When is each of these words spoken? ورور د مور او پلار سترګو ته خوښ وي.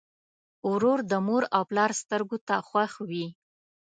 ورور 0.71 0.99
د 1.11 1.13
مور 1.25 1.43
او 1.55 1.61
پلار 1.69 1.91
سترګو 2.01 2.37
ته 2.47 2.55
خوښ 2.67 2.91
وي. 3.09 3.27